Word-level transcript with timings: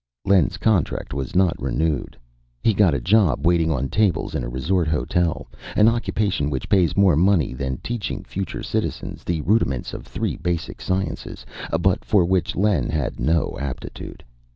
Len's 0.25 0.57
contract 0.57 1.13
was 1.13 1.35
not 1.35 1.61
renewed. 1.61 2.17
He 2.63 2.73
got 2.73 2.95
a 2.95 2.99
job 2.99 3.45
waiting 3.45 3.69
on 3.69 3.87
tables 3.87 4.33
in 4.33 4.43
a 4.43 4.49
resort 4.49 4.87
hotel, 4.87 5.45
an 5.75 5.87
occupation 5.87 6.49
which 6.49 6.69
pays 6.69 6.97
more 6.97 7.15
money 7.15 7.53
than 7.53 7.77
teaching 7.83 8.23
future 8.23 8.63
citizens 8.63 9.23
the 9.23 9.41
rudiments 9.41 9.93
of 9.93 10.07
three 10.07 10.37
basic 10.37 10.81
sciences, 10.81 11.45
but 11.81 12.03
for 12.03 12.25
which 12.25 12.55
Len 12.55 12.89
had 12.89 13.19
no 13.19 13.55
aptitude. 13.59 14.23